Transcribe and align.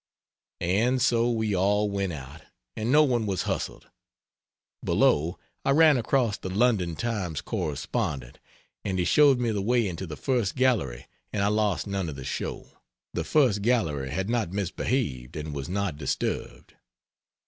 And 0.59 0.99
so 0.99 1.29
we 1.29 1.55
all 1.55 1.87
went 1.87 2.11
out, 2.11 2.41
and 2.75 2.91
no 2.91 3.03
one 3.03 3.27
was 3.27 3.43
hustled. 3.43 3.87
Below, 4.83 5.37
I 5.63 5.69
ran 5.69 5.95
across 5.95 6.37
the 6.39 6.49
London 6.49 6.95
Times 6.95 7.39
correspondent, 7.39 8.39
and 8.83 8.97
he 8.97 9.05
showed 9.05 9.39
me 9.39 9.51
the 9.51 9.61
way 9.61 9.87
into 9.87 10.07
the 10.07 10.17
first 10.17 10.55
gallery 10.55 11.05
and 11.31 11.43
I 11.43 11.49
lost 11.49 11.85
none 11.85 12.09
of 12.09 12.15
the 12.15 12.25
show. 12.25 12.79
The 13.13 13.23
first 13.23 13.61
gallery 13.61 14.09
had 14.09 14.27
not 14.27 14.51
misbehaved, 14.51 15.35
and 15.35 15.53
was 15.53 15.69
not 15.69 15.97
disturbed. 15.99 16.73